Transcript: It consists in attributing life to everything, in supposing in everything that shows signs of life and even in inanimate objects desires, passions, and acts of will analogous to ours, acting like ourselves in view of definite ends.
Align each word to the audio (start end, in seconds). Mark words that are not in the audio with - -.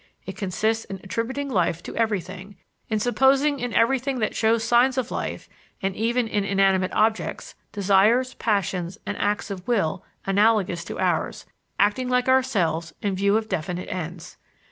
It 0.25 0.35
consists 0.35 0.83
in 0.85 0.99
attributing 1.03 1.47
life 1.47 1.83
to 1.83 1.95
everything, 1.95 2.55
in 2.89 2.97
supposing 2.99 3.59
in 3.59 3.71
everything 3.71 4.17
that 4.17 4.35
shows 4.35 4.63
signs 4.63 4.97
of 4.97 5.11
life 5.11 5.47
and 5.79 5.95
even 5.95 6.27
in 6.27 6.43
inanimate 6.43 6.91
objects 6.91 7.53
desires, 7.71 8.33
passions, 8.33 8.97
and 9.05 9.15
acts 9.17 9.51
of 9.51 9.67
will 9.67 10.03
analogous 10.25 10.83
to 10.85 10.97
ours, 10.97 11.45
acting 11.79 12.09
like 12.09 12.27
ourselves 12.27 12.95
in 13.03 13.13
view 13.13 13.37
of 13.37 13.47
definite 13.47 13.89
ends. 13.89 14.37